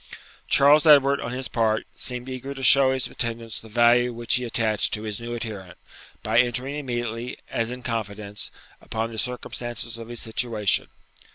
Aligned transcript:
Charles 0.47 0.87
Edward, 0.87 1.21
on 1.21 1.31
his 1.31 1.47
part, 1.47 1.85
seemed 1.95 2.27
eager 2.27 2.55
to 2.55 2.63
show 2.63 2.91
his 2.91 3.05
attendants 3.05 3.61
the 3.61 3.69
value 3.69 4.11
which 4.11 4.33
he 4.33 4.43
attached 4.43 4.95
to 4.95 5.03
his 5.03 5.19
new 5.21 5.35
adherent, 5.35 5.77
by 6.23 6.39
entering 6.39 6.75
immediately, 6.75 7.37
as 7.49 7.69
in 7.69 7.83
confidence, 7.83 8.49
upon 8.81 9.11
the 9.11 9.19
circumstances 9.19 9.99
of 9.99 10.07
his 10.07 10.19
situation. 10.19 10.87